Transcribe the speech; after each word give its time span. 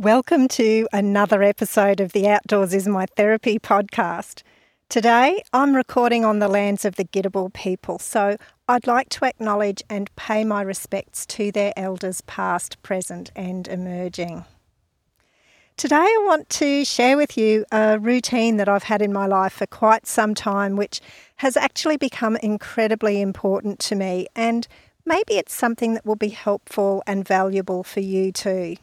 Welcome 0.00 0.46
to 0.50 0.86
another 0.92 1.42
episode 1.42 1.98
of 1.98 2.12
the 2.12 2.28
Outdoors 2.28 2.72
is 2.72 2.86
My 2.86 3.06
Therapy 3.16 3.58
podcast. 3.58 4.44
Today 4.88 5.42
I'm 5.52 5.74
recording 5.74 6.24
on 6.24 6.38
the 6.38 6.46
lands 6.46 6.84
of 6.84 6.94
the 6.94 7.04
Gidabal 7.04 7.52
people, 7.52 7.98
so 7.98 8.36
I'd 8.68 8.86
like 8.86 9.08
to 9.08 9.24
acknowledge 9.24 9.82
and 9.90 10.14
pay 10.14 10.44
my 10.44 10.62
respects 10.62 11.26
to 11.26 11.50
their 11.50 11.72
elders 11.76 12.20
past, 12.20 12.80
present, 12.84 13.32
and 13.34 13.66
emerging. 13.66 14.44
Today 15.76 15.96
I 15.96 16.24
want 16.28 16.48
to 16.50 16.84
share 16.84 17.16
with 17.16 17.36
you 17.36 17.64
a 17.72 17.98
routine 17.98 18.56
that 18.58 18.68
I've 18.68 18.84
had 18.84 19.02
in 19.02 19.12
my 19.12 19.26
life 19.26 19.54
for 19.54 19.66
quite 19.66 20.06
some 20.06 20.32
time, 20.32 20.76
which 20.76 21.00
has 21.38 21.56
actually 21.56 21.96
become 21.96 22.36
incredibly 22.36 23.20
important 23.20 23.80
to 23.80 23.96
me, 23.96 24.28
and 24.36 24.68
maybe 25.04 25.38
it's 25.38 25.52
something 25.52 25.94
that 25.94 26.06
will 26.06 26.14
be 26.14 26.28
helpful 26.28 27.02
and 27.04 27.26
valuable 27.26 27.82
for 27.82 27.98
you 27.98 28.30
too. 28.30 28.76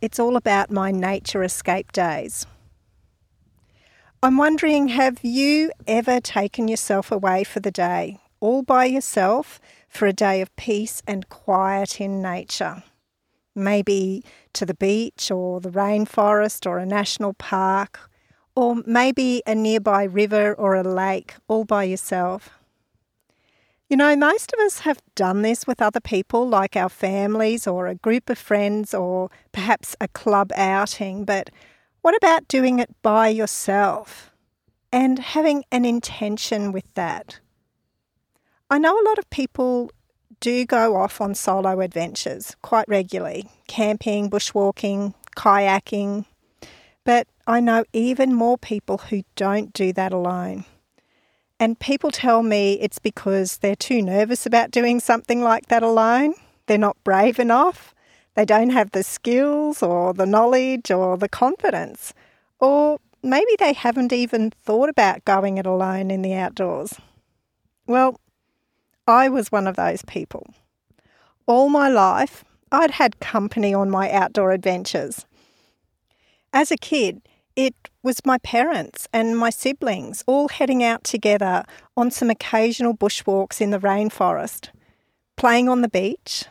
It's 0.00 0.18
all 0.18 0.36
about 0.36 0.70
my 0.70 0.90
nature 0.90 1.42
escape 1.42 1.92
days. 1.92 2.46
I'm 4.22 4.38
wondering 4.38 4.88
have 4.88 5.18
you 5.22 5.72
ever 5.86 6.20
taken 6.20 6.68
yourself 6.68 7.12
away 7.12 7.44
for 7.44 7.60
the 7.60 7.70
day, 7.70 8.18
all 8.40 8.62
by 8.62 8.86
yourself, 8.86 9.60
for 9.90 10.06
a 10.06 10.14
day 10.14 10.40
of 10.40 10.54
peace 10.56 11.02
and 11.06 11.28
quiet 11.28 12.00
in 12.00 12.22
nature? 12.22 12.82
Maybe 13.54 14.24
to 14.54 14.64
the 14.64 14.72
beach 14.72 15.30
or 15.30 15.60
the 15.60 15.70
rainforest 15.70 16.64
or 16.64 16.78
a 16.78 16.86
national 16.86 17.34
park, 17.34 18.00
or 18.56 18.76
maybe 18.86 19.42
a 19.46 19.54
nearby 19.54 20.04
river 20.04 20.54
or 20.54 20.76
a 20.76 20.82
lake, 20.82 21.34
all 21.46 21.66
by 21.66 21.84
yourself. 21.84 22.50
You 23.90 23.96
know, 23.96 24.14
most 24.14 24.52
of 24.52 24.60
us 24.60 24.78
have 24.80 25.02
done 25.16 25.42
this 25.42 25.66
with 25.66 25.82
other 25.82 25.98
people, 25.98 26.48
like 26.48 26.76
our 26.76 26.88
families 26.88 27.66
or 27.66 27.88
a 27.88 27.96
group 27.96 28.30
of 28.30 28.38
friends 28.38 28.94
or 28.94 29.32
perhaps 29.50 29.96
a 30.00 30.06
club 30.06 30.52
outing, 30.54 31.24
but 31.24 31.50
what 32.00 32.16
about 32.16 32.46
doing 32.46 32.78
it 32.78 32.94
by 33.02 33.26
yourself 33.26 34.30
and 34.92 35.18
having 35.18 35.64
an 35.72 35.84
intention 35.84 36.70
with 36.70 36.94
that? 36.94 37.40
I 38.70 38.78
know 38.78 38.94
a 38.96 39.08
lot 39.08 39.18
of 39.18 39.28
people 39.28 39.90
do 40.38 40.64
go 40.64 40.94
off 40.94 41.20
on 41.20 41.34
solo 41.34 41.80
adventures 41.80 42.54
quite 42.62 42.86
regularly 42.86 43.50
camping, 43.66 44.30
bushwalking, 44.30 45.14
kayaking, 45.36 46.26
but 47.02 47.26
I 47.44 47.58
know 47.58 47.82
even 47.92 48.34
more 48.34 48.56
people 48.56 48.98
who 48.98 49.22
don't 49.34 49.72
do 49.72 49.92
that 49.94 50.12
alone. 50.12 50.64
And 51.60 51.78
people 51.78 52.10
tell 52.10 52.42
me 52.42 52.80
it's 52.80 52.98
because 52.98 53.58
they're 53.58 53.76
too 53.76 54.00
nervous 54.00 54.46
about 54.46 54.70
doing 54.70 54.98
something 54.98 55.42
like 55.42 55.66
that 55.66 55.82
alone. 55.82 56.32
They're 56.66 56.78
not 56.78 56.96
brave 57.04 57.38
enough. 57.38 57.94
They 58.34 58.46
don't 58.46 58.70
have 58.70 58.92
the 58.92 59.02
skills 59.02 59.82
or 59.82 60.14
the 60.14 60.24
knowledge 60.24 60.90
or 60.90 61.18
the 61.18 61.28
confidence. 61.28 62.14
Or 62.60 62.98
maybe 63.22 63.50
they 63.58 63.74
haven't 63.74 64.10
even 64.10 64.52
thought 64.52 64.88
about 64.88 65.26
going 65.26 65.58
it 65.58 65.66
alone 65.66 66.10
in 66.10 66.22
the 66.22 66.32
outdoors. 66.32 66.94
Well, 67.86 68.18
I 69.06 69.28
was 69.28 69.52
one 69.52 69.66
of 69.66 69.76
those 69.76 70.02
people. 70.06 70.54
All 71.44 71.68
my 71.68 71.90
life, 71.90 72.42
I'd 72.72 72.92
had 72.92 73.20
company 73.20 73.74
on 73.74 73.90
my 73.90 74.10
outdoor 74.10 74.52
adventures. 74.52 75.26
As 76.54 76.70
a 76.70 76.76
kid, 76.78 77.20
it 77.54 77.74
was 78.02 78.24
my 78.24 78.38
parents 78.38 79.08
and 79.12 79.36
my 79.36 79.50
siblings 79.50 80.24
all 80.26 80.48
heading 80.48 80.82
out 80.82 81.04
together 81.04 81.64
on 81.96 82.10
some 82.10 82.30
occasional 82.30 82.94
bushwalks 82.94 83.60
in 83.60 83.70
the 83.70 83.78
rainforest, 83.78 84.70
playing 85.36 85.68
on 85.68 85.82
the 85.82 85.88
beach, 85.88 86.46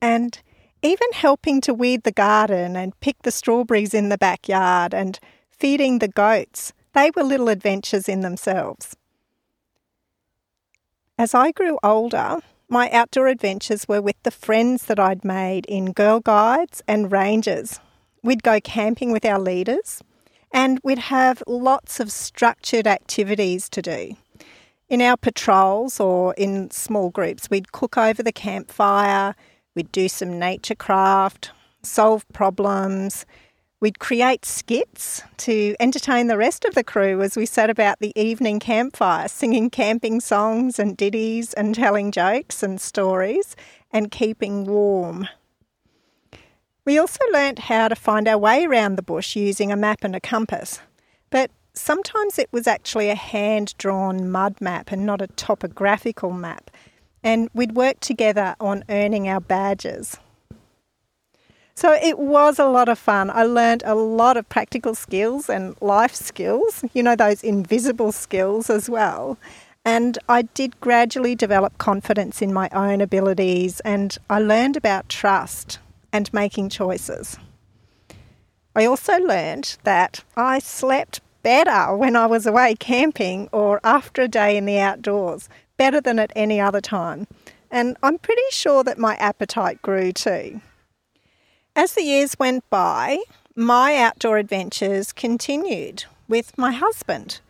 and 0.00 0.40
even 0.82 1.08
helping 1.12 1.60
to 1.60 1.74
weed 1.74 2.04
the 2.04 2.12
garden 2.12 2.76
and 2.76 2.98
pick 3.00 3.16
the 3.22 3.30
strawberries 3.30 3.92
in 3.92 4.08
the 4.08 4.18
backyard 4.18 4.94
and 4.94 5.18
feeding 5.50 5.98
the 5.98 6.08
goats. 6.08 6.72
They 6.94 7.10
were 7.14 7.22
little 7.22 7.48
adventures 7.48 8.08
in 8.08 8.20
themselves. 8.20 8.96
As 11.18 11.34
I 11.34 11.50
grew 11.50 11.78
older, 11.82 12.38
my 12.68 12.90
outdoor 12.90 13.26
adventures 13.26 13.88
were 13.88 14.00
with 14.00 14.16
the 14.22 14.30
friends 14.30 14.86
that 14.86 15.00
I'd 15.00 15.24
made 15.24 15.66
in 15.66 15.92
Girl 15.92 16.20
Guides 16.20 16.82
and 16.86 17.10
Rangers. 17.10 17.80
We'd 18.22 18.42
go 18.42 18.60
camping 18.60 19.10
with 19.10 19.24
our 19.24 19.38
leaders 19.38 20.02
and 20.52 20.80
we'd 20.82 20.98
have 20.98 21.42
lots 21.46 22.00
of 22.00 22.10
structured 22.10 22.86
activities 22.86 23.68
to 23.70 23.82
do. 23.82 24.16
In 24.88 25.02
our 25.02 25.16
patrols 25.16 26.00
or 26.00 26.32
in 26.34 26.70
small 26.70 27.10
groups, 27.10 27.50
we'd 27.50 27.72
cook 27.72 27.98
over 27.98 28.22
the 28.22 28.32
campfire, 28.32 29.34
we'd 29.74 29.92
do 29.92 30.08
some 30.08 30.38
nature 30.38 30.74
craft, 30.74 31.50
solve 31.82 32.26
problems, 32.32 33.26
we'd 33.80 33.98
create 33.98 34.44
skits 34.44 35.22
to 35.36 35.76
entertain 35.78 36.26
the 36.26 36.38
rest 36.38 36.64
of 36.64 36.74
the 36.74 36.82
crew 36.82 37.20
as 37.20 37.36
we 37.36 37.46
sat 37.46 37.70
about 37.70 37.98
the 38.00 38.12
evening 38.20 38.58
campfire, 38.58 39.28
singing 39.28 39.70
camping 39.70 40.20
songs 40.20 40.78
and 40.78 40.96
ditties 40.96 41.52
and 41.54 41.74
telling 41.74 42.10
jokes 42.10 42.62
and 42.62 42.80
stories 42.80 43.54
and 43.92 44.10
keeping 44.10 44.64
warm. 44.64 45.28
We 46.88 46.96
also 46.96 47.22
learnt 47.34 47.58
how 47.58 47.88
to 47.88 47.94
find 47.94 48.26
our 48.26 48.38
way 48.38 48.64
around 48.64 48.96
the 48.96 49.02
bush 49.02 49.36
using 49.36 49.70
a 49.70 49.76
map 49.76 50.04
and 50.04 50.16
a 50.16 50.20
compass, 50.20 50.80
but 51.28 51.50
sometimes 51.74 52.38
it 52.38 52.48
was 52.50 52.66
actually 52.66 53.10
a 53.10 53.14
hand 53.14 53.74
drawn 53.76 54.30
mud 54.30 54.58
map 54.58 54.90
and 54.90 55.04
not 55.04 55.20
a 55.20 55.26
topographical 55.26 56.30
map, 56.30 56.70
and 57.22 57.50
we'd 57.52 57.72
work 57.74 58.00
together 58.00 58.56
on 58.58 58.84
earning 58.88 59.28
our 59.28 59.38
badges. 59.38 60.16
So 61.74 61.92
it 61.92 62.18
was 62.18 62.58
a 62.58 62.64
lot 62.64 62.88
of 62.88 62.98
fun. 62.98 63.28
I 63.28 63.42
learned 63.42 63.82
a 63.84 63.94
lot 63.94 64.38
of 64.38 64.48
practical 64.48 64.94
skills 64.94 65.50
and 65.50 65.76
life 65.82 66.14
skills, 66.14 66.86
you 66.94 67.02
know, 67.02 67.16
those 67.16 67.44
invisible 67.44 68.12
skills 68.12 68.70
as 68.70 68.88
well. 68.88 69.36
And 69.84 70.16
I 70.26 70.40
did 70.40 70.80
gradually 70.80 71.34
develop 71.34 71.76
confidence 71.76 72.40
in 72.40 72.50
my 72.50 72.70
own 72.72 73.02
abilities 73.02 73.80
and 73.80 74.16
I 74.30 74.40
learned 74.40 74.78
about 74.78 75.10
trust 75.10 75.80
and 76.12 76.32
making 76.32 76.70
choices. 76.70 77.36
I 78.74 78.84
also 78.84 79.18
learned 79.18 79.76
that 79.84 80.24
I 80.36 80.58
slept 80.58 81.20
better 81.42 81.96
when 81.96 82.16
I 82.16 82.26
was 82.26 82.46
away 82.46 82.74
camping 82.78 83.48
or 83.52 83.80
after 83.82 84.22
a 84.22 84.28
day 84.28 84.56
in 84.56 84.66
the 84.66 84.78
outdoors, 84.78 85.48
better 85.76 86.00
than 86.00 86.18
at 86.18 86.32
any 86.36 86.60
other 86.60 86.80
time. 86.80 87.26
And 87.70 87.96
I'm 88.02 88.18
pretty 88.18 88.42
sure 88.50 88.84
that 88.84 88.98
my 88.98 89.16
appetite 89.16 89.82
grew 89.82 90.12
too. 90.12 90.60
As 91.74 91.94
the 91.94 92.02
years 92.02 92.38
went 92.38 92.68
by, 92.70 93.18
my 93.54 93.96
outdoor 93.96 94.38
adventures 94.38 95.12
continued 95.12 96.04
with 96.28 96.56
my 96.56 96.72
husband 96.72 97.40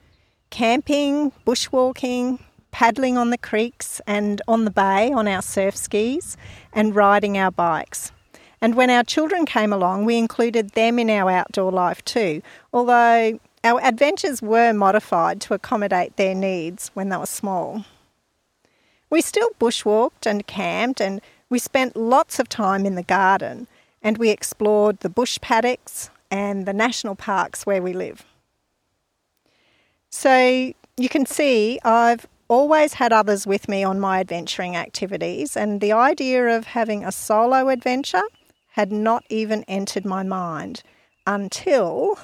camping, 0.51 1.31
bushwalking, 1.47 2.39
paddling 2.71 3.19
on 3.19 3.31
the 3.31 3.39
creeks 3.39 4.01
and 4.07 4.41
on 4.49 4.65
the 4.65 4.71
bay 4.71 5.13
on 5.13 5.29
our 5.29 5.43
surf 5.43 5.77
skis, 5.77 6.37
and 6.73 6.97
riding 6.97 7.37
our 7.37 7.51
bikes. 7.51 8.13
And 8.61 8.75
when 8.75 8.91
our 8.91 9.05
children 9.05 9.47
came 9.47 9.73
along, 9.73 10.05
we 10.05 10.19
included 10.19 10.71
them 10.71 10.99
in 10.99 11.11
our 11.11 11.31
outdoor 11.31 11.71
life 11.71 12.05
too, 12.05 12.43
although 12.73 13.39
our 13.65 13.81
adventures 13.83 14.43
were 14.43 14.73
modified 14.73 15.41
to 15.43 15.55
accommodate 15.55 16.17
their 16.17 16.35
needs 16.35 16.91
when 16.95 17.09
they 17.09 17.17
were 17.17 17.27
small. 17.27 17.85
We 19.11 19.21
still 19.21 19.51
bushwalked 19.61 20.27
and 20.27 20.47
camped, 20.47 21.01
and 21.01 21.21
we 21.49 21.59
spent 21.59 21.97
lots 21.97 22.39
of 22.39 22.49
time 22.49 22.85
in 22.85 22.95
the 22.95 23.03
garden, 23.03 23.67
and 24.03 24.19
we 24.19 24.31
explored 24.31 25.01
the 25.01 25.09
bush 25.09 25.39
paddocks 25.41 26.11
and 26.31 26.67
the 26.67 26.75
national 26.75 27.15
parks 27.15 27.65
where 27.65 27.83
we 27.83 27.93
live. 27.93 28.25
So 30.11 30.73
you 30.97 31.09
can 31.09 31.27
see 31.27 31.81
I've 31.85 32.27
always 32.49 32.95
had 32.95 33.13
others 33.13 33.47
with 33.47 33.69
me 33.69 33.85
on 33.85 34.01
my 34.01 34.21
adventuring 34.21 34.77
activities, 34.77 35.57
and 35.57 35.81
the 35.81 35.93
idea 35.93 36.57
of 36.57 36.67
having 36.67 37.05
a 37.05 37.13
solo 37.13 37.69
adventure 37.69 38.23
had 38.79 38.93
not 38.93 39.25
even 39.29 39.65
entered 39.65 40.05
my 40.05 40.23
mind 40.23 40.85
until 41.27 42.17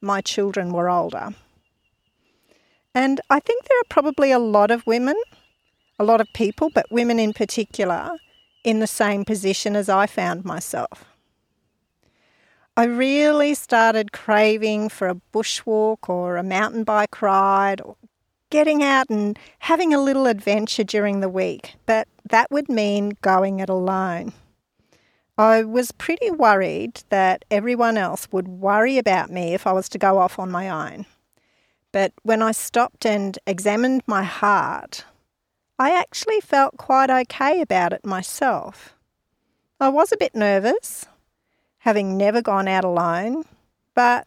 my 0.00 0.22
children 0.22 0.72
were 0.72 0.88
older. 0.88 1.34
And 2.94 3.20
I 3.28 3.40
think 3.40 3.64
there 3.64 3.78
are 3.78 3.90
probably 3.90 4.32
a 4.32 4.38
lot 4.38 4.70
of 4.70 4.86
women, 4.86 5.16
a 5.98 6.04
lot 6.04 6.22
of 6.22 6.26
people, 6.32 6.70
but 6.74 6.90
women 6.90 7.18
in 7.18 7.34
particular, 7.34 8.12
in 8.64 8.80
the 8.80 8.86
same 8.86 9.26
position 9.26 9.76
as 9.76 9.90
I 9.90 10.06
found 10.06 10.46
myself. 10.46 11.04
I 12.74 12.84
really 12.84 13.52
started 13.52 14.10
craving 14.10 14.88
for 14.88 15.08
a 15.08 15.20
bushwalk 15.34 16.08
or 16.08 16.38
a 16.38 16.42
mountain 16.42 16.84
bike 16.84 17.20
ride 17.20 17.82
or 17.82 17.96
getting 18.48 18.82
out 18.82 19.10
and 19.10 19.38
having 19.58 19.92
a 19.92 20.00
little 20.00 20.26
adventure 20.26 20.84
during 20.84 21.20
the 21.20 21.28
week, 21.28 21.74
but 21.84 22.08
that 22.30 22.50
would 22.50 22.70
mean 22.70 23.12
going 23.20 23.60
it 23.60 23.68
alone. 23.68 24.32
I 25.38 25.62
was 25.62 25.92
pretty 25.92 26.32
worried 26.32 27.02
that 27.10 27.44
everyone 27.48 27.96
else 27.96 28.26
would 28.32 28.48
worry 28.48 28.98
about 28.98 29.30
me 29.30 29.54
if 29.54 29.68
I 29.68 29.72
was 29.72 29.88
to 29.90 29.98
go 29.98 30.18
off 30.18 30.36
on 30.38 30.50
my 30.50 30.68
own. 30.68 31.06
But 31.92 32.12
when 32.24 32.42
I 32.42 32.50
stopped 32.50 33.06
and 33.06 33.38
examined 33.46 34.02
my 34.06 34.24
heart, 34.24 35.04
I 35.78 35.96
actually 35.96 36.40
felt 36.40 36.76
quite 36.76 37.08
okay 37.08 37.60
about 37.60 37.92
it 37.92 38.04
myself. 38.04 38.94
I 39.80 39.88
was 39.90 40.10
a 40.10 40.16
bit 40.16 40.34
nervous. 40.34 41.06
having 41.78 42.16
never 42.16 42.42
gone 42.42 42.68
out 42.68 42.84
alone, 42.84 43.44
but 43.94 44.26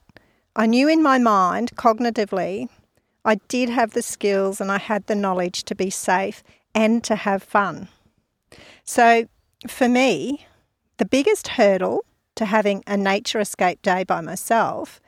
I 0.56 0.66
knew 0.66 0.88
in 0.88 1.04
my 1.04 1.18
mind, 1.18 1.75
cognitively, 1.75 2.69
I 3.24 3.36
did 3.48 3.69
have 3.69 3.92
the 3.92 4.02
skills 4.02 4.60
and 4.60 4.72
I 4.72 4.80
had 4.80 5.06
the 5.06 5.16
knowledge 5.16 5.64
to 5.66 5.75
be 5.75 5.90
safe 5.90 6.44
and 6.74 7.04
to 7.04 7.16
have 7.16 7.44
fun. 7.44 7.88
So 8.84 9.28
for 9.68 9.88
me, 9.88 10.48
the 11.01 11.06
biggest 11.07 11.48
hurdle 11.48 12.06
to 12.36 12.45
having 12.45 12.83
a 12.86 12.95
nature 12.95 13.39
escape 13.39 13.81
day 13.81 14.03
by 14.03 14.21
myself 14.21 15.01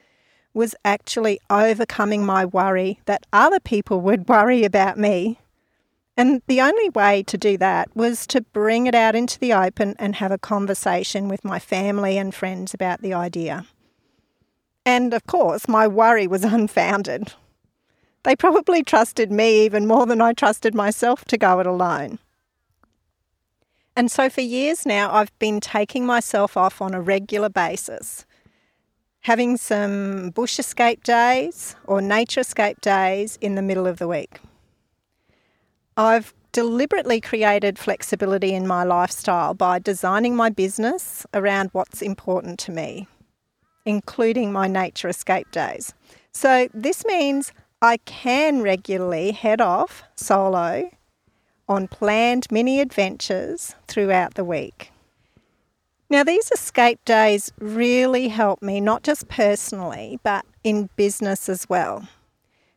was 0.51 0.73
actually 0.83 1.39
overcoming 1.51 2.25
my 2.25 2.43
worry 2.43 2.99
that 3.05 3.27
other 3.31 3.59
people 3.59 4.01
would 4.01 4.27
worry 4.27 4.63
about 4.63 4.97
me. 4.97 5.37
And 6.17 6.41
the 6.47 6.61
only 6.61 6.89
way 6.89 7.21
to 7.21 7.37
do 7.37 7.59
that 7.59 7.95
was 7.95 8.25
to 8.25 8.41
bring 8.41 8.87
it 8.87 8.95
out 8.95 9.15
into 9.15 9.37
the 9.37 9.53
open 9.53 9.93
and 9.99 10.15
have 10.15 10.31
a 10.31 10.39
conversation 10.39 11.27
with 11.27 11.45
my 11.45 11.59
family 11.59 12.17
and 12.17 12.33
friends 12.33 12.73
about 12.73 13.03
the 13.03 13.13
idea. 13.13 13.67
And 14.87 15.13
of 15.13 15.27
course, 15.27 15.67
my 15.67 15.87
worry 15.87 16.25
was 16.25 16.43
unfounded. 16.57 17.33
They 18.23 18.35
probably 18.35 18.81
trusted 18.81 19.31
me 19.31 19.63
even 19.63 19.85
more 19.85 20.07
than 20.07 20.21
I 20.21 20.33
trusted 20.33 20.73
myself 20.73 21.23
to 21.25 21.37
go 21.37 21.59
it 21.59 21.67
alone. 21.67 22.17
And 23.95 24.09
so 24.09 24.29
for 24.29 24.41
years 24.41 24.85
now, 24.85 25.13
I've 25.13 25.37
been 25.39 25.59
taking 25.59 26.05
myself 26.05 26.57
off 26.57 26.81
on 26.81 26.93
a 26.93 27.01
regular 27.01 27.49
basis, 27.49 28.25
having 29.21 29.55
some 29.57 30.31
bush 30.31 30.57
escape 30.57 31.03
days 31.03 31.75
or 31.85 32.01
nature 32.01 32.41
escape 32.41 32.81
days 32.81 33.37
in 33.39 33.55
the 33.55 33.61
middle 33.61 33.85
of 33.85 33.99
the 33.99 34.07
week. 34.07 34.39
I've 35.95 36.33
deliberately 36.51 37.21
created 37.21 37.77
flexibility 37.77 38.53
in 38.53 38.65
my 38.65 38.83
lifestyle 38.83 39.53
by 39.53 39.79
designing 39.79 40.35
my 40.35 40.49
business 40.49 41.25
around 41.33 41.69
what's 41.71 42.01
important 42.01 42.59
to 42.59 42.71
me, 42.71 43.07
including 43.85 44.51
my 44.51 44.67
nature 44.67 45.07
escape 45.07 45.51
days. 45.51 45.93
So 46.31 46.67
this 46.73 47.05
means 47.05 47.51
I 47.81 47.97
can 47.97 48.61
regularly 48.61 49.31
head 49.31 49.61
off 49.61 50.03
solo 50.15 50.89
on 51.67 51.87
planned 51.87 52.47
mini 52.51 52.79
adventures 52.79 53.75
throughout 53.87 54.35
the 54.35 54.43
week. 54.43 54.91
Now, 56.09 56.23
these 56.23 56.51
escape 56.51 57.03
days 57.05 57.51
really 57.59 58.27
help 58.27 58.61
me 58.61 58.79
not 58.79 59.03
just 59.03 59.27
personally, 59.27 60.19
but 60.23 60.45
in 60.63 60.89
business 60.95 61.49
as 61.49 61.67
well. 61.67 62.07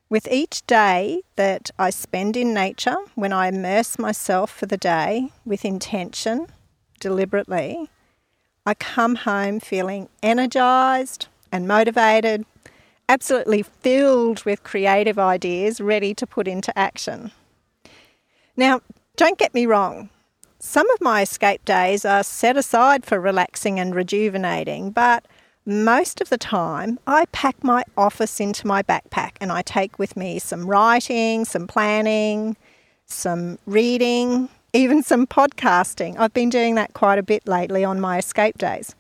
With 0.09 0.29
each 0.31 0.67
day 0.67 1.23
that 1.35 1.71
I 1.79 1.91
spend 1.91 2.37
in 2.37 2.55
nature, 2.55 2.97
when 3.15 3.33
I 3.33 3.49
immerse 3.49 3.99
myself 3.99 4.51
for 4.51 4.67
the 4.67 4.77
day 4.77 5.31
with 5.45 5.65
intention, 5.65 6.47
deliberately, 7.01 7.91
I 8.65 8.75
come 8.75 9.17
home 9.17 9.61
feeling 9.61 10.09
energized 10.23 11.27
and 11.53 11.69
motivated 11.69 12.47
absolutely 13.09 13.63
filled 13.63 14.45
with 14.45 14.63
creative 14.63 15.19
ideas 15.19 15.81
ready 15.81 16.15
to 16.15 16.27
put 16.27 16.49
into 16.49 16.77
action. 16.79 17.33
Now, 18.57 18.81
don't 19.17 19.39
get 19.39 19.55
me 19.55 19.67
wrong, 19.67 20.09
some 20.59 20.91
of 20.91 21.01
my 21.01 21.23
escape 21.23 21.65
days 21.65 22.05
are 22.05 22.23
set 22.23 22.57
aside 22.57 23.05
for 23.05 23.21
relaxing 23.21 23.79
and 23.79 23.95
rejuvenating, 23.95 24.91
but 24.91 25.27
most 25.67 26.21
of 26.21 26.31
the 26.31 26.39
time 26.39 26.99
I 27.07 27.27
pack 27.33 27.63
my 27.63 27.85
office 27.97 28.41
into 28.41 28.67
my 28.67 28.83
backpack 28.83 29.33
and 29.41 29.53
I 29.53 29.63
take 29.63 29.99
with 29.99 30.17
me 30.17 30.39
some 30.39 30.67
writing, 30.67 31.45
some 31.45 31.67
planning, 31.67 32.57
some 33.05 33.59
reading, 33.67 34.49
even 34.73 35.03
some 35.03 35.27
podcasting. 35.27 36.19
I've 36.19 36.35
been 36.35 36.51
doing 36.51 36.77
that 36.77 36.95
quite 36.95 37.19
a 37.19 37.23
bit 37.23 37.47
lately 37.47 37.85
on 37.85 38.01
my 38.01 38.19
escape 38.19 38.57
days. 38.57 38.95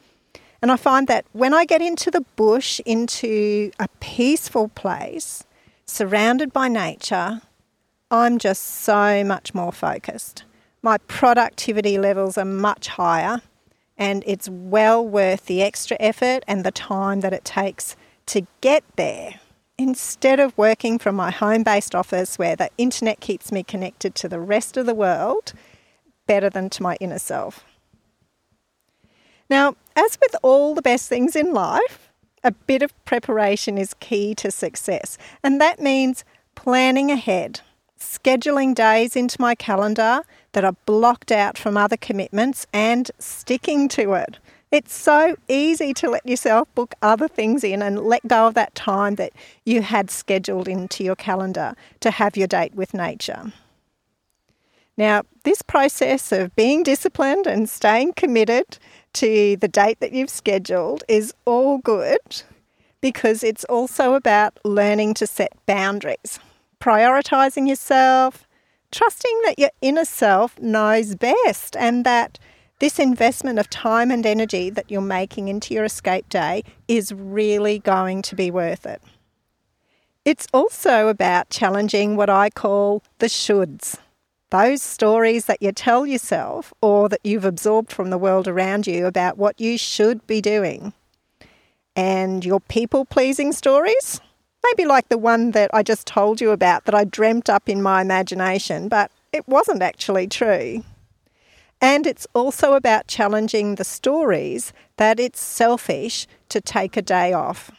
And 0.60 0.70
I 0.70 0.76
find 0.76 1.08
that 1.08 1.24
when 1.32 1.54
I 1.54 1.64
get 1.64 1.80
into 1.80 2.10
the 2.10 2.24
bush, 2.36 2.80
into 2.84 3.70
a 3.78 3.88
peaceful 4.00 4.68
place, 4.68 5.44
surrounded 5.86 6.52
by 6.52 6.68
nature, 6.68 7.42
I'm 8.10 8.38
just 8.38 8.62
so 8.62 9.24
much 9.24 9.54
more 9.54 9.72
focused. 9.72 10.44
My 10.80 10.98
productivity 10.98 11.98
levels 11.98 12.38
are 12.38 12.44
much 12.44 12.86
higher, 12.88 13.42
and 13.98 14.22
it's 14.26 14.48
well 14.48 15.04
worth 15.04 15.46
the 15.46 15.62
extra 15.62 15.96
effort 15.98 16.44
and 16.46 16.64
the 16.64 16.70
time 16.70 17.20
that 17.20 17.32
it 17.32 17.44
takes 17.44 17.96
to 18.26 18.46
get 18.60 18.84
there. 18.94 19.40
Instead 19.78 20.38
of 20.38 20.56
working 20.56 20.98
from 20.98 21.16
my 21.16 21.30
home 21.30 21.64
based 21.64 21.94
office 21.94 22.38
where 22.38 22.56
the 22.56 22.70
internet 22.78 23.20
keeps 23.20 23.50
me 23.50 23.62
connected 23.62 24.14
to 24.14 24.28
the 24.28 24.40
rest 24.40 24.76
of 24.76 24.86
the 24.86 24.94
world 24.94 25.52
better 26.26 26.48
than 26.48 26.70
to 26.70 26.82
my 26.82 26.96
inner 27.00 27.18
self. 27.18 27.64
Now, 29.50 29.76
as 29.96 30.18
with 30.20 30.34
all 30.42 30.74
the 30.74 30.82
best 30.82 31.08
things 31.08 31.36
in 31.36 31.52
life, 31.52 32.10
a 32.44 32.52
bit 32.52 32.82
of 32.82 33.04
preparation 33.04 33.76
is 33.76 33.94
key 33.94 34.34
to 34.36 34.50
success, 34.50 35.18
and 35.42 35.60
that 35.60 35.80
means 35.80 36.24
planning 36.54 37.10
ahead, 37.10 37.60
scheduling 37.98 38.74
days 38.74 39.16
into 39.16 39.40
my 39.40 39.54
calendar 39.54 40.22
that 40.52 40.64
are 40.64 40.76
blocked 40.86 41.30
out 41.30 41.58
from 41.58 41.76
other 41.76 41.96
commitments, 41.96 42.66
and 42.72 43.10
sticking 43.18 43.88
to 43.88 44.14
it. 44.14 44.38
It's 44.72 44.94
so 44.94 45.36
easy 45.48 45.94
to 45.94 46.10
let 46.10 46.26
yourself 46.26 46.66
book 46.74 46.94
other 47.00 47.28
things 47.28 47.62
in 47.62 47.82
and 47.82 48.00
let 48.00 48.26
go 48.26 48.48
of 48.48 48.54
that 48.54 48.74
time 48.74 49.14
that 49.14 49.32
you 49.64 49.82
had 49.82 50.10
scheduled 50.10 50.66
into 50.66 51.04
your 51.04 51.14
calendar 51.14 51.74
to 52.00 52.10
have 52.10 52.36
your 52.36 52.48
date 52.48 52.74
with 52.74 52.92
nature. 52.92 53.52
Now, 54.96 55.22
this 55.44 55.62
process 55.62 56.32
of 56.32 56.56
being 56.56 56.82
disciplined 56.82 57.46
and 57.46 57.68
staying 57.68 58.14
committed 58.14 58.78
to 59.14 59.56
the 59.56 59.68
date 59.68 60.00
that 60.00 60.12
you've 60.12 60.30
scheduled 60.30 61.04
is 61.06 61.32
all 61.44 61.78
good 61.78 62.42
because 63.00 63.44
it's 63.44 63.64
also 63.64 64.14
about 64.14 64.58
learning 64.64 65.14
to 65.14 65.26
set 65.26 65.52
boundaries, 65.66 66.40
prioritizing 66.80 67.68
yourself, 67.68 68.46
trusting 68.90 69.40
that 69.44 69.58
your 69.58 69.70
inner 69.80 70.04
self 70.04 70.58
knows 70.60 71.14
best 71.14 71.76
and 71.76 72.04
that 72.04 72.38
this 72.78 72.98
investment 72.98 73.58
of 73.58 73.70
time 73.70 74.10
and 74.10 74.26
energy 74.26 74.68
that 74.70 74.90
you're 74.90 75.00
making 75.00 75.48
into 75.48 75.72
your 75.72 75.84
escape 75.84 76.28
day 76.28 76.62
is 76.88 77.12
really 77.12 77.78
going 77.78 78.22
to 78.22 78.34
be 78.34 78.50
worth 78.50 78.84
it. 78.84 79.02
It's 80.24 80.46
also 80.52 81.08
about 81.08 81.50
challenging 81.50 82.16
what 82.16 82.28
I 82.28 82.50
call 82.50 83.02
the 83.18 83.26
shoulds 83.26 83.98
those 84.50 84.82
stories 84.82 85.46
that 85.46 85.60
you 85.60 85.72
tell 85.72 86.06
yourself 86.06 86.72
or 86.80 87.08
that 87.08 87.20
you've 87.24 87.44
absorbed 87.44 87.92
from 87.92 88.10
the 88.10 88.18
world 88.18 88.46
around 88.46 88.86
you 88.86 89.06
about 89.06 89.36
what 89.36 89.60
you 89.60 89.76
should 89.76 90.26
be 90.26 90.40
doing. 90.40 90.92
And 91.96 92.44
your 92.44 92.60
people 92.60 93.04
pleasing 93.04 93.52
stories, 93.52 94.20
maybe 94.64 94.86
like 94.86 95.08
the 95.08 95.18
one 95.18 95.52
that 95.52 95.70
I 95.72 95.82
just 95.82 96.06
told 96.06 96.40
you 96.40 96.50
about 96.50 96.84
that 96.84 96.94
I 96.94 97.04
dreamt 97.04 97.48
up 97.48 97.68
in 97.68 97.82
my 97.82 98.00
imagination, 98.00 98.88
but 98.88 99.10
it 99.32 99.46
wasn't 99.48 99.82
actually 99.82 100.26
true. 100.26 100.84
And 101.80 102.06
it's 102.06 102.26
also 102.34 102.74
about 102.74 103.06
challenging 103.06 103.74
the 103.74 103.84
stories 103.84 104.72
that 104.96 105.20
it's 105.20 105.40
selfish 105.40 106.26
to 106.48 106.60
take 106.60 106.96
a 106.96 107.02
day 107.02 107.32
off. 107.32 107.70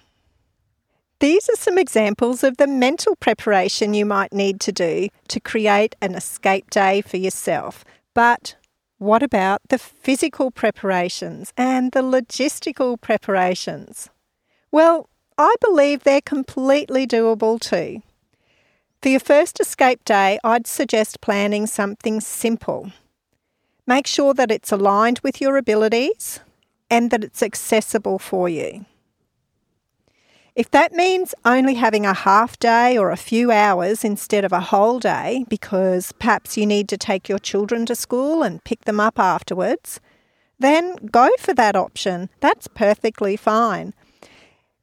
These 1.19 1.49
are 1.49 1.55
some 1.55 1.79
examples 1.79 2.43
of 2.43 2.57
the 2.57 2.67
mental 2.67 3.15
preparation 3.15 3.95
you 3.95 4.05
might 4.05 4.31
need 4.31 4.59
to 4.61 4.71
do 4.71 5.09
to 5.29 5.39
create 5.39 5.95
an 5.99 6.13
escape 6.13 6.69
day 6.69 7.01
for 7.01 7.17
yourself. 7.17 7.83
But 8.13 8.55
what 8.99 9.23
about 9.23 9.61
the 9.69 9.79
physical 9.79 10.51
preparations 10.51 11.53
and 11.57 11.91
the 11.91 12.03
logistical 12.03 13.01
preparations? 13.01 14.09
Well, 14.71 15.09
I 15.37 15.55
believe 15.61 16.03
they're 16.03 16.21
completely 16.21 17.05
doable 17.05 17.59
too. 17.59 18.01
For 19.01 19.09
your 19.09 19.19
first 19.19 19.59
escape 19.59 20.03
day, 20.03 20.39
I'd 20.43 20.65
suggest 20.65 21.21
planning 21.21 21.67
something 21.67 22.19
simple. 22.19 22.91
Make 23.85 24.07
sure 24.07 24.33
that 24.33 24.51
it's 24.51 24.71
aligned 24.71 25.19
with 25.19 25.39
your 25.39 25.55
abilities 25.57 26.39
and 26.89 27.11
that 27.11 27.23
it's 27.23 27.43
accessible 27.43 28.17
for 28.17 28.49
you. 28.49 28.85
If 30.55 30.71
that 30.71 30.91
means 30.91 31.35
only 31.45 31.75
having 31.75 32.07
a 32.07 32.15
half 32.15 32.57
day 32.57 32.97
or 32.97 33.11
a 33.11 33.15
few 33.15 33.51
hours 33.51 34.03
instead 34.03 34.43
of 34.43 34.51
a 34.51 34.59
whole 34.59 34.97
day 34.97 35.45
because 35.47 36.11
perhaps 36.13 36.57
you 36.57 36.65
need 36.65 36.89
to 36.89 36.97
take 36.97 37.29
your 37.29 37.37
children 37.37 37.85
to 37.85 37.95
school 37.95 38.41
and 38.41 38.63
pick 38.63 38.85
them 38.85 38.99
up 38.99 39.19
afterwards, 39.19 39.99
then 40.57 40.95
go 41.11 41.29
for 41.37 41.53
that 41.53 41.75
option. 41.75 42.31
That's 42.39 42.67
perfectly 42.67 43.37
fine. 43.37 43.93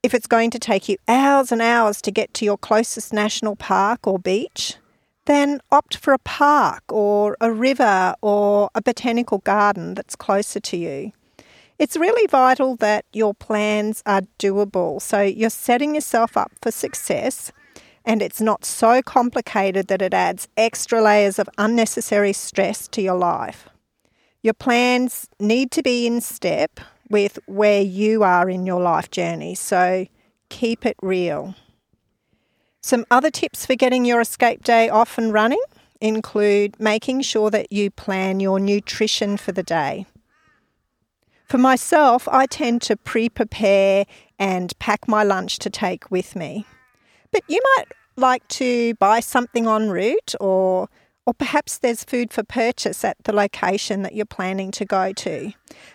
If 0.05 0.13
it's 0.13 0.27
going 0.27 0.51
to 0.51 0.59
take 0.59 0.87
you 0.91 0.99
hours 1.09 1.51
and 1.51 1.63
hours 1.63 2.03
to 2.03 2.11
get 2.11 2.35
to 2.35 2.45
your 2.45 2.59
closest 2.59 3.11
national 3.11 3.57
park 3.57 4.07
or 4.07 4.19
beach, 4.19 4.77
then 5.25 5.63
opt 5.73 5.97
for 5.97 6.13
a 6.13 6.19
park 6.19 6.83
or 6.91 7.39
a 7.41 7.51
river 7.51 8.15
or 8.21 8.69
a 8.75 8.83
botanical 8.83 9.39
garden 9.39 9.95
that's 9.95 10.15
closer 10.15 10.61
to 10.61 10.77
you. 10.77 11.13
It's 11.79 11.97
really 11.97 12.27
vital 12.27 12.77
that 12.77 13.07
your 13.15 13.33
plans 13.33 14.03
are 14.05 14.21
doable. 14.39 15.01
So 15.01 15.23
you're 15.23 15.49
setting 15.49 15.95
yourself 15.95 16.37
up 16.37 16.53
for 16.61 16.71
success 16.71 17.51
and 18.05 18.21
it's 18.21 18.43
not 18.43 18.67
so 18.67 19.01
complicated 19.01 19.87
that 19.89 20.03
it 20.03 20.13
adds 20.13 20.49
extra 20.59 21.01
layers 21.01 21.39
of 21.39 21.49
unnecessary 21.57 22.35
stress 22.35 22.89
to 22.89 23.01
your 23.01 23.17
life. 23.17 23.71
Your 24.43 24.53
plans 24.53 25.31
need 25.41 25.71
to 25.71 25.83
be 25.83 26.07
in 26.07 26.21
step 26.21 26.79
with 27.11 27.39
where 27.47 27.83
you 27.83 28.23
are 28.23 28.49
in 28.49 28.67
your 28.67 28.81
life 28.81 29.11
journey, 29.11 29.55
so 29.55 30.07
keep 30.49 30.87
it 30.87 30.97
real. 31.03 31.55
Some 32.81 33.07
other 33.11 33.31
tips 33.31 33.65
for 33.65 33.75
getting 33.75 34.05
your 34.05 34.21
escape 34.21 34.63
day 34.63 34.89
off 34.89 35.17
and 35.17 35.33
running 35.33 35.63
include 36.01 36.79
making 36.79 37.23
sure 37.23 37.51
that 37.51 37.73
you 37.73 37.91
plan 37.91 38.41
your 38.41 38.61
nutrition 38.61 39.37
for 39.37 39.53
the 39.53 39.63
day. 39.63 40.07
For 41.47 41.59
myself, 41.59 42.29
I 42.29 42.47
tend 42.47 42.83
to 42.83 42.97
pre 42.97 43.29
prepare 43.29 44.07
and 44.39 44.79
pack 44.79 45.07
my 45.07 45.23
lunch 45.23 45.59
to 45.61 45.71
take 45.71 46.11
with 46.11 46.35
me. 46.35 46.67
But 47.33 47.43
you 47.49 47.61
might 47.77 47.87
like 48.17 48.47
to 48.49 48.95
buy 48.95 49.21
something 49.21 49.67
en 49.67 49.91
route 49.91 50.35
or 50.41 50.89
or 51.26 51.33
perhaps 51.35 51.78
there's 51.78 52.04
food 52.04 52.33
for 52.33 52.43
purchase 52.43 53.04
at 53.04 53.16
the 53.25 53.33
location 53.33 54.02
that 54.02 54.14
you're 54.14 54.26
planning 54.26 54.71
to 54.73 54.85
go 54.85 55.12
to. 55.12 55.52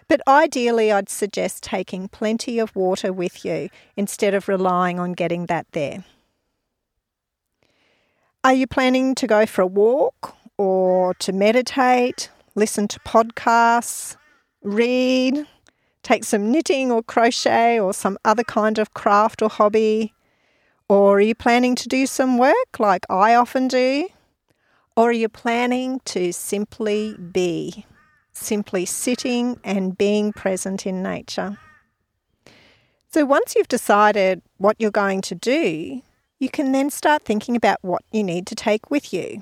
But 0.07 0.21
ideally, 0.27 0.91
I'd 0.91 1.09
suggest 1.09 1.63
taking 1.63 2.07
plenty 2.07 2.57
of 2.57 2.75
water 2.75 3.13
with 3.13 3.45
you 3.45 3.69
instead 3.95 4.33
of 4.33 4.47
relying 4.47 4.99
on 4.99 5.13
getting 5.13 5.45
that 5.45 5.67
there. 5.73 6.03
Are 8.43 8.53
you 8.53 8.67
planning 8.67 9.15
to 9.15 9.27
go 9.27 9.45
for 9.45 9.61
a 9.61 9.67
walk 9.67 10.35
or 10.57 11.13
to 11.15 11.31
meditate, 11.31 12.31
listen 12.55 12.87
to 12.87 12.99
podcasts, 13.01 14.15
read, 14.63 15.45
take 16.03 16.23
some 16.23 16.51
knitting 16.51 16.91
or 16.91 17.03
crochet 17.03 17.79
or 17.79 17.93
some 17.93 18.17
other 18.25 18.43
kind 18.43 18.79
of 18.79 18.93
craft 18.93 19.41
or 19.41 19.49
hobby? 19.49 20.13
Or 20.87 21.17
are 21.17 21.21
you 21.21 21.35
planning 21.35 21.75
to 21.75 21.87
do 21.87 22.07
some 22.07 22.39
work 22.39 22.79
like 22.79 23.05
I 23.09 23.35
often 23.35 23.67
do? 23.67 24.07
Or 24.99 25.11
are 25.11 25.13
you 25.13 25.29
planning 25.29 26.01
to 26.07 26.33
simply 26.33 27.15
be, 27.15 27.85
simply 28.33 28.85
sitting 28.85 29.57
and 29.63 29.97
being 29.97 30.33
present 30.33 30.85
in 30.85 31.01
nature? 31.01 31.57
So 33.07 33.23
once 33.23 33.55
you've 33.55 33.69
decided 33.69 34.41
what 34.57 34.75
you're 34.77 34.91
going 34.91 35.21
to 35.21 35.35
do, 35.35 36.01
you 36.37 36.49
can 36.49 36.73
then 36.73 36.89
start 36.89 37.23
thinking 37.23 37.55
about 37.55 37.77
what 37.81 38.01
you 38.11 38.25
need 38.25 38.45
to 38.47 38.55
take 38.55 38.91
with 38.91 39.13
you. 39.13 39.41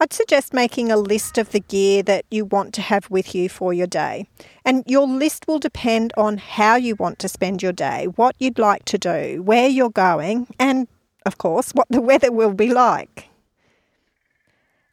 I'd 0.00 0.12
suggest 0.12 0.52
making 0.52 0.90
a 0.90 0.96
list 0.96 1.38
of 1.38 1.52
the 1.52 1.60
gear 1.60 2.02
that 2.02 2.24
you 2.28 2.44
want 2.44 2.74
to 2.74 2.82
have 2.82 3.08
with 3.08 3.36
you 3.36 3.48
for 3.48 3.72
your 3.72 3.86
day. 3.86 4.26
And 4.64 4.82
your 4.88 5.06
list 5.06 5.46
will 5.46 5.60
depend 5.60 6.12
on 6.16 6.38
how 6.38 6.74
you 6.74 6.96
want 6.96 7.20
to 7.20 7.28
spend 7.28 7.62
your 7.62 7.70
day, 7.70 8.06
what 8.16 8.34
you'd 8.40 8.58
like 8.58 8.84
to 8.86 8.98
do, 8.98 9.44
where 9.44 9.68
you're 9.68 9.90
going, 9.90 10.48
and 10.58 10.88
of 11.24 11.38
course, 11.38 11.70
what 11.70 11.86
the 11.88 12.00
weather 12.00 12.32
will 12.32 12.52
be 12.52 12.72
like. 12.72 13.27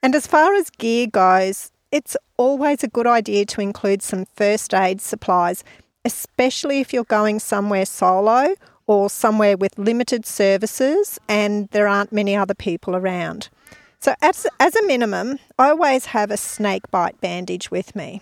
And 0.05 0.13
as 0.13 0.27
far 0.27 0.53
as 0.53 0.69
gear 0.69 1.07
goes, 1.07 1.71
it's 1.91 2.15
always 2.37 2.83
a 2.83 2.87
good 2.87 3.07
idea 3.07 3.43
to 3.45 3.59
include 3.59 4.03
some 4.03 4.25
first 4.35 4.71
aid 4.71 5.01
supplies, 5.01 5.63
especially 6.05 6.79
if 6.79 6.93
you're 6.93 7.05
going 7.05 7.39
somewhere 7.39 7.87
solo 7.87 8.53
or 8.85 9.09
somewhere 9.09 9.57
with 9.57 9.79
limited 9.79 10.27
services 10.27 11.17
and 11.27 11.69
there 11.69 11.87
aren't 11.87 12.13
many 12.13 12.35
other 12.35 12.53
people 12.53 12.95
around. 12.95 13.49
So, 13.97 14.13
as, 14.21 14.45
as 14.59 14.75
a 14.75 14.85
minimum, 14.85 15.39
I 15.57 15.69
always 15.69 16.05
have 16.05 16.29
a 16.29 16.37
snake 16.37 16.91
bite 16.91 17.19
bandage 17.19 17.71
with 17.71 17.95
me. 17.95 18.21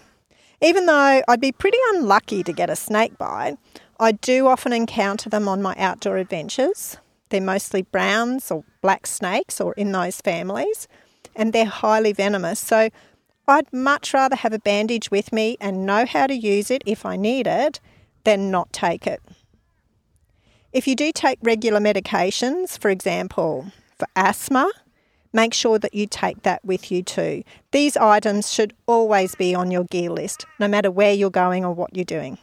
Even 0.61 0.85
though 0.85 1.21
I'd 1.27 1.41
be 1.41 1.51
pretty 1.51 1.79
unlucky 1.95 2.43
to 2.43 2.53
get 2.53 2.69
a 2.69 2.77
snake 2.77 3.17
bite, 3.17 3.57
I 3.99 4.13
do 4.13 4.47
often 4.47 4.71
encounter 4.71 5.29
them 5.29 5.49
on 5.49 5.61
my 5.61 5.75
outdoor 5.77 6.15
adventures. 6.15 6.95
They're 7.27 7.41
mostly 7.41 7.81
browns 7.81 8.51
or 8.51 8.63
black 8.81 9.05
snakes 9.05 9.59
or 9.59 9.73
in 9.73 9.91
those 9.91 10.21
families, 10.21 10.87
and 11.35 11.53
they're 11.53 11.65
highly 11.65 12.13
venomous. 12.13 12.59
So, 12.59 12.89
I'd 13.47 13.71
much 13.73 14.13
rather 14.13 14.37
have 14.37 14.53
a 14.53 14.59
bandage 14.59 15.11
with 15.11 15.33
me 15.33 15.57
and 15.59 15.85
know 15.85 16.05
how 16.05 16.27
to 16.27 16.33
use 16.33 16.71
it 16.71 16.81
if 16.85 17.05
I 17.05 17.17
need 17.17 17.45
it 17.45 17.81
than 18.23 18.49
not 18.49 18.71
take 18.71 19.05
it. 19.05 19.21
If 20.71 20.87
you 20.87 20.95
do 20.95 21.11
take 21.11 21.39
regular 21.43 21.79
medications, 21.79 22.79
for 22.79 22.89
example, 22.89 23.71
for 23.97 24.07
asthma, 24.15 24.71
make 25.33 25.53
sure 25.53 25.77
that 25.77 25.93
you 25.93 26.07
take 26.07 26.43
that 26.43 26.63
with 26.63 26.91
you 26.91 27.03
too. 27.03 27.43
These 27.71 27.97
items 27.97 28.51
should 28.51 28.73
always 28.87 29.35
be 29.35 29.53
on 29.53 29.71
your 29.71 29.83
gear 29.85 30.09
list, 30.09 30.45
no 30.59 30.67
matter 30.67 30.89
where 30.89 31.13
you're 31.13 31.29
going 31.29 31.65
or 31.65 31.73
what 31.73 31.95
you're 31.95 32.05
doing. 32.05 32.37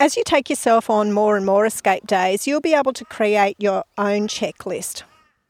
As 0.00 0.16
you 0.16 0.22
take 0.24 0.50
yourself 0.50 0.90
on 0.90 1.12
more 1.12 1.36
and 1.36 1.46
more 1.46 1.66
escape 1.66 2.06
days, 2.06 2.46
you'll 2.46 2.60
be 2.60 2.74
able 2.74 2.92
to 2.92 3.04
create 3.04 3.56
your 3.58 3.84
own 3.96 4.26
checklist, 4.28 5.02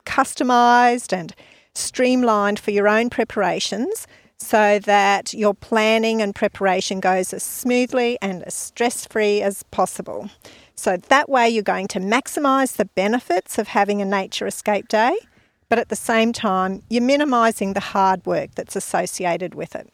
customised 0.04 1.12
and 1.12 1.34
streamlined 1.74 2.58
for 2.58 2.70
your 2.70 2.88
own 2.88 3.10
preparations 3.10 4.06
so 4.38 4.78
that 4.80 5.32
your 5.32 5.54
planning 5.54 6.20
and 6.20 6.34
preparation 6.34 7.00
goes 7.00 7.32
as 7.32 7.42
smoothly 7.42 8.18
and 8.20 8.42
as 8.42 8.54
stress 8.54 9.06
free 9.06 9.40
as 9.40 9.62
possible. 9.64 10.28
So 10.74 10.96
that 10.96 11.28
way, 11.28 11.48
you're 11.48 11.62
going 11.62 11.88
to 11.88 12.00
maximise 12.00 12.76
the 12.76 12.84
benefits 12.84 13.58
of 13.58 13.68
having 13.68 14.02
a 14.02 14.04
nature 14.04 14.46
escape 14.46 14.88
day, 14.88 15.16
but 15.68 15.78
at 15.78 15.88
the 15.88 15.96
same 15.96 16.32
time, 16.32 16.82
you're 16.90 17.02
minimising 17.02 17.72
the 17.72 17.80
hard 17.80 18.26
work 18.26 18.50
that's 18.54 18.76
associated 18.76 19.54
with 19.54 19.74
it. 19.74 19.88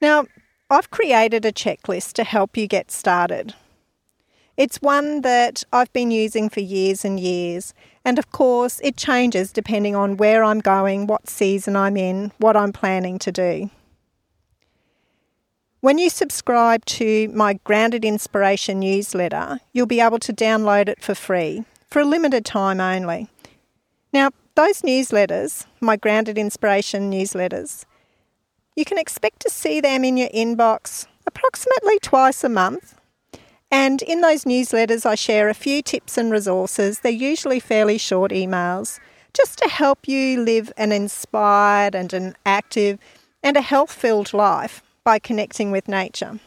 Now, 0.00 0.26
I've 0.70 0.90
created 0.90 1.44
a 1.44 1.52
checklist 1.52 2.14
to 2.14 2.24
help 2.24 2.56
you 2.56 2.66
get 2.66 2.90
started. 2.90 3.54
It's 4.56 4.82
one 4.82 5.20
that 5.22 5.64
I've 5.72 5.92
been 5.92 6.10
using 6.10 6.48
for 6.48 6.60
years 6.60 7.04
and 7.04 7.18
years. 7.18 7.74
And 8.04 8.18
of 8.18 8.32
course, 8.32 8.80
it 8.82 8.96
changes 8.96 9.52
depending 9.52 9.94
on 9.94 10.16
where 10.16 10.42
I'm 10.42 10.60
going, 10.60 11.06
what 11.06 11.28
season 11.28 11.76
I'm 11.76 11.96
in, 11.96 12.32
what 12.38 12.56
I'm 12.56 12.72
planning 12.72 13.18
to 13.20 13.32
do. 13.32 13.70
When 15.80 15.98
you 15.98 16.10
subscribe 16.10 16.84
to 16.86 17.28
my 17.28 17.54
Grounded 17.64 18.04
Inspiration 18.04 18.80
newsletter, 18.80 19.60
you'll 19.72 19.86
be 19.86 20.00
able 20.00 20.18
to 20.18 20.32
download 20.32 20.88
it 20.88 21.02
for 21.02 21.14
free 21.14 21.64
for 21.88 22.00
a 22.00 22.04
limited 22.04 22.44
time 22.44 22.80
only. 22.80 23.28
Now, 24.12 24.30
those 24.56 24.82
newsletters, 24.82 25.66
my 25.80 25.96
Grounded 25.96 26.36
Inspiration 26.36 27.10
newsletters, 27.10 27.84
you 28.76 28.84
can 28.84 28.98
expect 28.98 29.40
to 29.40 29.50
see 29.50 29.80
them 29.80 30.04
in 30.04 30.16
your 30.16 30.28
inbox 30.28 31.06
approximately 31.26 31.98
twice 32.00 32.44
a 32.44 32.48
month 32.48 32.99
and 33.70 34.02
in 34.02 34.20
those 34.20 34.44
newsletters, 34.44 35.06
I 35.06 35.14
share 35.14 35.48
a 35.48 35.54
few 35.54 35.82
tips 35.82 36.18
and 36.18 36.32
resources. 36.32 37.00
They're 37.00 37.12
usually 37.12 37.60
fairly 37.60 37.98
short 37.98 38.32
emails 38.32 38.98
just 39.32 39.58
to 39.58 39.68
help 39.68 40.08
you 40.08 40.40
live 40.40 40.72
an 40.76 40.92
inspired 40.92 41.94
and 41.94 42.12
an 42.12 42.36
active 42.44 42.98
and 43.42 43.56
a 43.56 43.62
health 43.62 43.92
filled 43.92 44.34
life 44.34 44.82
by 45.04 45.18
connecting 45.18 45.70
with 45.70 45.88
nature. 45.88 46.40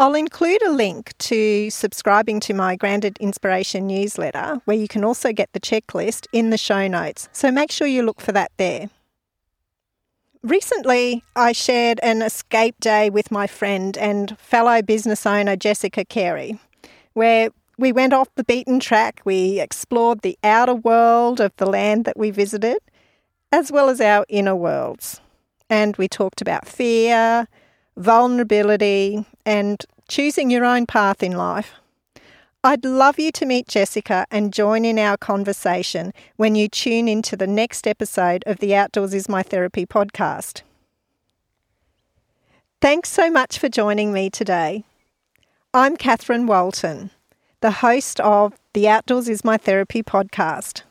I'll 0.00 0.14
include 0.14 0.62
a 0.62 0.70
link 0.70 1.12
to 1.18 1.70
subscribing 1.70 2.38
to 2.40 2.54
my 2.54 2.76
Grounded 2.76 3.16
Inspiration 3.18 3.88
newsletter, 3.88 4.60
where 4.64 4.76
you 4.76 4.86
can 4.86 5.02
also 5.02 5.32
get 5.32 5.52
the 5.52 5.60
checklist 5.60 6.26
in 6.32 6.50
the 6.50 6.58
show 6.58 6.86
notes. 6.86 7.28
So 7.32 7.50
make 7.50 7.72
sure 7.72 7.88
you 7.88 8.04
look 8.04 8.20
for 8.20 8.30
that 8.30 8.52
there. 8.58 8.90
Recently, 10.42 11.24
I 11.34 11.50
shared 11.50 11.98
an 12.00 12.22
escape 12.22 12.78
day 12.78 13.10
with 13.10 13.32
my 13.32 13.48
friend 13.48 13.98
and 13.98 14.38
fellow 14.38 14.80
business 14.82 15.26
owner 15.26 15.56
Jessica 15.56 16.04
Carey, 16.04 16.60
where 17.14 17.50
we 17.76 17.90
went 17.90 18.12
off 18.12 18.32
the 18.36 18.44
beaten 18.44 18.78
track. 18.78 19.20
We 19.24 19.58
explored 19.58 20.20
the 20.20 20.38
outer 20.44 20.74
world 20.74 21.40
of 21.40 21.56
the 21.56 21.66
land 21.66 22.04
that 22.04 22.16
we 22.16 22.30
visited, 22.30 22.78
as 23.50 23.72
well 23.72 23.88
as 23.88 24.00
our 24.00 24.24
inner 24.28 24.54
worlds. 24.54 25.20
And 25.68 25.96
we 25.96 26.06
talked 26.06 26.40
about 26.40 26.68
fear, 26.68 27.48
vulnerability, 27.96 29.26
and 29.44 29.84
choosing 30.06 30.50
your 30.50 30.64
own 30.64 30.86
path 30.86 31.20
in 31.20 31.32
life. 31.32 31.74
I'd 32.64 32.84
love 32.84 33.20
you 33.20 33.30
to 33.32 33.46
meet 33.46 33.68
Jessica 33.68 34.26
and 34.32 34.52
join 34.52 34.84
in 34.84 34.98
our 34.98 35.16
conversation 35.16 36.12
when 36.34 36.56
you 36.56 36.68
tune 36.68 37.06
into 37.06 37.36
the 37.36 37.46
next 37.46 37.86
episode 37.86 38.42
of 38.46 38.58
the 38.58 38.74
Outdoors 38.74 39.14
is 39.14 39.28
My 39.28 39.44
Therapy 39.44 39.86
podcast. 39.86 40.62
Thanks 42.80 43.10
so 43.10 43.30
much 43.30 43.60
for 43.60 43.68
joining 43.68 44.12
me 44.12 44.28
today. 44.28 44.82
I'm 45.72 45.96
Catherine 45.96 46.48
Walton, 46.48 47.10
the 47.60 47.70
host 47.70 48.18
of 48.18 48.58
the 48.72 48.88
Outdoors 48.88 49.28
is 49.28 49.44
My 49.44 49.56
Therapy 49.56 50.02
podcast. 50.02 50.82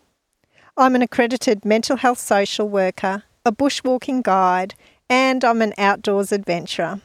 I'm 0.77 0.95
an 0.95 1.01
accredited 1.01 1.65
mental 1.65 1.97
health 1.97 2.19
social 2.19 2.69
worker, 2.69 3.23
a 3.45 3.51
bushwalking 3.51 4.23
guide, 4.23 4.73
and 5.09 5.43
I'm 5.43 5.61
an 5.61 5.73
outdoors 5.77 6.31
adventurer. 6.31 7.01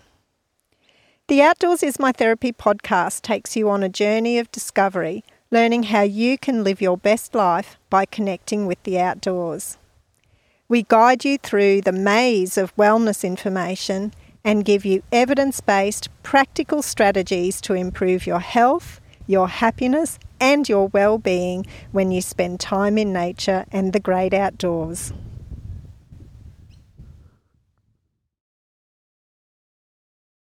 The 1.33 1.41
Outdoors 1.41 1.83
is 1.83 1.99
My 1.99 2.13
Therapy 2.13 2.53
podcast 2.53 3.23
takes 3.23 3.57
you 3.57 3.71
on 3.71 3.83
a 3.83 3.89
journey 3.89 4.39
of 4.39 4.53
discovery, 4.53 5.25
learning 5.51 5.85
how 5.85 6.03
you 6.03 6.37
can 6.37 6.63
live 6.63 6.83
your 6.83 6.99
best 6.99 7.35
life 7.35 7.79
by 7.89 8.05
connecting 8.05 8.67
with 8.67 8.83
the 8.83 9.01
outdoors. 9.01 9.79
We 10.69 10.83
guide 10.83 11.25
you 11.25 11.39
through 11.39 11.81
the 11.81 11.91
maze 11.91 12.59
of 12.59 12.77
wellness 12.77 13.25
information 13.25 14.13
and 14.45 14.63
give 14.63 14.85
you 14.85 15.05
evidence 15.11 15.63
based, 15.63 16.11
practical 16.23 16.83
strategies 16.83 17.63
to 17.63 17.73
improve 17.73 18.27
your 18.27 18.41
health, 18.41 19.01
your 19.27 19.49
happiness, 19.49 20.19
and 20.39 20.69
your 20.69 20.89
well 20.89 21.17
being 21.17 21.65
when 21.93 22.11
you 22.11 22.21
spend 22.21 22.61
time 22.61 22.99
in 22.99 23.11
nature 23.11 23.65
and 23.73 23.95
the 23.95 24.01
great 24.01 24.35
outdoors. 24.35 25.15